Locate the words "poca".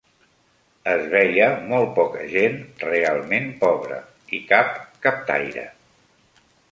1.99-2.23